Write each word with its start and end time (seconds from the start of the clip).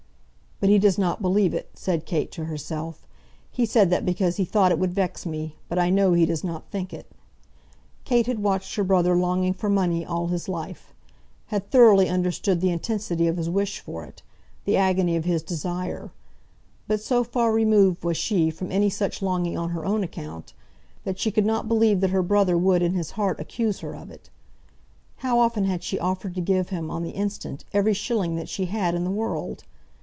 "But 0.61 0.69
he 0.69 0.77
does 0.77 0.99
not 0.99 1.23
believe 1.23 1.55
it," 1.55 1.71
said 1.73 2.05
Kate 2.05 2.31
to 2.33 2.45
herself. 2.45 3.07
"He 3.49 3.65
said 3.65 3.89
that 3.89 4.05
because 4.05 4.37
he 4.37 4.45
thought 4.45 4.71
it 4.71 4.77
would 4.77 4.93
vex 4.93 5.25
me; 5.25 5.55
but 5.67 5.79
I 5.79 5.89
know 5.89 6.13
he 6.13 6.23
does 6.23 6.43
not 6.43 6.69
think 6.69 6.93
it." 6.93 7.09
Kate 8.05 8.27
had 8.27 8.43
watched 8.43 8.75
her 8.75 8.83
brother 8.83 9.15
longing 9.15 9.55
for 9.55 9.69
money 9.69 10.05
all 10.05 10.27
his 10.27 10.47
life, 10.47 10.93
had 11.47 11.71
thoroughly 11.71 12.07
understood 12.09 12.61
the 12.61 12.69
intensity 12.69 13.25
of 13.27 13.37
his 13.37 13.49
wish 13.49 13.79
for 13.79 14.03
it, 14.05 14.21
the 14.65 14.77
agony 14.77 15.15
of 15.15 15.25
his 15.25 15.41
desire. 15.41 16.11
But 16.87 17.01
so 17.01 17.23
far 17.23 17.51
removed 17.51 18.03
was 18.03 18.17
she 18.17 18.51
from 18.51 18.71
any 18.71 18.91
such 18.91 19.23
longing 19.23 19.57
on 19.57 19.71
her 19.71 19.83
own 19.83 20.03
account, 20.03 20.53
that 21.05 21.17
she 21.17 21.31
could 21.31 21.43
not 21.45 21.67
believe 21.67 22.01
that 22.01 22.11
her 22.11 22.21
brother 22.21 22.55
would 22.55 22.83
in 22.83 22.93
his 22.93 23.09
heart 23.11 23.39
accuse 23.39 23.79
her 23.79 23.95
of 23.95 24.11
it. 24.11 24.29
How 25.17 25.39
often 25.39 25.63
had 25.65 25.81
she 25.81 25.97
offered 25.97 26.35
to 26.35 26.41
give 26.41 26.69
him, 26.69 26.91
on 26.91 27.01
the 27.01 27.09
instant, 27.15 27.65
every 27.73 27.93
shilling 27.95 28.35
that 28.35 28.47
she 28.47 28.65
had 28.65 28.93
in 28.93 29.03
the 29.03 29.09
world! 29.09 29.63